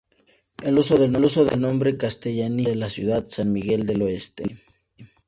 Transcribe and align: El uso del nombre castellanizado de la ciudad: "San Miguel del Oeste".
El 0.63 0.79
uso 0.79 0.97
del 0.97 1.11
nombre 1.61 1.95
castellanizado 1.95 2.71
de 2.73 2.75
la 2.75 2.89
ciudad: 2.89 3.25
"San 3.29 3.53
Miguel 3.53 3.85
del 3.85 4.01
Oeste". 4.01 4.57